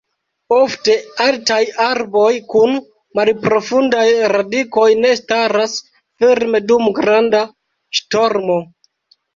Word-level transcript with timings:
Ofte 0.55 0.93
altaj 1.25 1.59
arboj 1.87 2.31
kun 2.55 2.73
malprofundaj 3.21 4.07
radikoj 4.35 4.89
ne 5.05 5.15
staras 5.23 5.77
firme 6.25 6.67
dum 6.73 6.93
granda 7.01 7.45
ŝtormo. 8.01 8.63